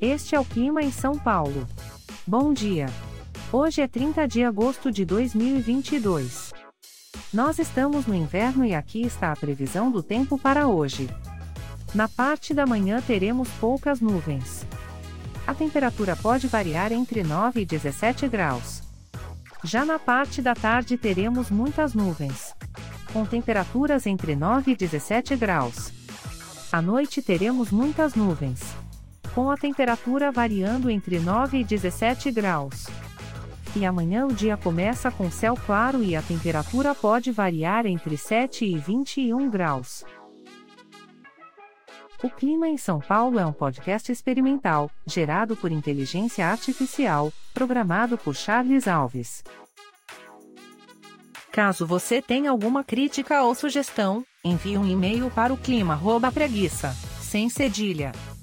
Este 0.00 0.34
é 0.34 0.40
o 0.40 0.44
clima 0.44 0.82
em 0.82 0.92
São 0.92 1.18
Paulo. 1.18 1.66
Bom 2.26 2.52
dia. 2.52 2.86
Hoje 3.50 3.80
é 3.80 3.88
30 3.88 4.28
de 4.28 4.44
agosto 4.44 4.92
de 4.92 5.06
2022. 5.06 6.52
Nós 7.32 7.58
estamos 7.58 8.06
no 8.06 8.14
inverno 8.14 8.62
e 8.62 8.74
aqui 8.74 9.00
está 9.02 9.32
a 9.32 9.36
previsão 9.36 9.90
do 9.90 10.02
tempo 10.02 10.38
para 10.38 10.68
hoje. 10.68 11.08
Na 11.94 12.08
parte 12.08 12.52
da 12.52 12.66
manhã 12.66 13.00
teremos 13.00 13.48
poucas 13.58 14.02
nuvens. 14.02 14.66
A 15.46 15.54
temperatura 15.54 16.14
pode 16.14 16.46
variar 16.46 16.92
entre 16.92 17.22
9 17.22 17.62
e 17.62 17.64
17 17.64 18.28
graus. 18.28 18.82
Já 19.64 19.82
na 19.86 19.98
parte 19.98 20.42
da 20.42 20.54
tarde 20.54 20.98
teremos 20.98 21.50
muitas 21.50 21.94
nuvens. 21.94 22.54
Com 23.14 23.24
temperaturas 23.24 24.06
entre 24.06 24.36
9 24.36 24.72
e 24.72 24.76
17 24.76 25.34
graus. 25.36 25.90
À 26.70 26.82
noite 26.82 27.22
teremos 27.22 27.70
muitas 27.70 28.14
nuvens. 28.14 28.60
Com 29.36 29.50
a 29.50 29.56
temperatura 29.58 30.32
variando 30.32 30.88
entre 30.88 31.20
9 31.20 31.58
e 31.58 31.64
17 31.64 32.30
graus. 32.30 32.86
E 33.76 33.84
amanhã 33.84 34.24
o 34.24 34.32
dia 34.32 34.56
começa 34.56 35.10
com 35.10 35.30
céu 35.30 35.54
claro 35.66 36.02
e 36.02 36.16
a 36.16 36.22
temperatura 36.22 36.94
pode 36.94 37.30
variar 37.30 37.84
entre 37.84 38.16
7 38.16 38.64
e 38.64 38.78
21 38.78 39.50
graus. 39.50 40.06
O 42.24 42.30
Clima 42.30 42.66
em 42.66 42.78
São 42.78 42.98
Paulo 42.98 43.38
é 43.38 43.44
um 43.44 43.52
podcast 43.52 44.10
experimental, 44.10 44.90
gerado 45.06 45.54
por 45.54 45.70
inteligência 45.70 46.46
artificial, 46.46 47.30
programado 47.52 48.16
por 48.16 48.34
Charles 48.34 48.88
Alves. 48.88 49.44
Caso 51.52 51.86
você 51.86 52.22
tenha 52.22 52.50
alguma 52.50 52.82
crítica 52.82 53.42
ou 53.42 53.54
sugestão, 53.54 54.24
envie 54.42 54.78
um 54.78 54.86
e-mail 54.86 55.30
para 55.30 55.52
o 55.52 55.58
clima@preguiça, 55.58 56.94
sem 57.20 57.50
cedilha, 57.50 58.12